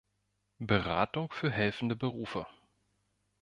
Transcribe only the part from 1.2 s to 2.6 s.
für helfende Berufe".